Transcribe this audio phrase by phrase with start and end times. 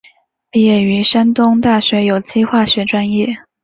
[0.49, 3.27] 毕业于山东大学有机化学专业。